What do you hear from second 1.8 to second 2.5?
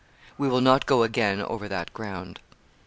ground.